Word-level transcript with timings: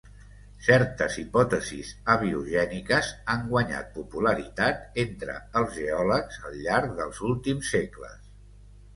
Certes 0.67 1.15
hipòtesis 1.23 1.89
abiogèniques 2.13 3.09
han 3.33 3.43
guanyat 3.51 3.91
popularitat 3.97 4.97
entre 5.03 5.35
els 5.61 5.75
geòlegs 5.83 6.39
al 6.49 6.57
llarg 6.63 6.95
dels 7.01 7.21
últims 7.29 7.69
segles. 7.75 8.17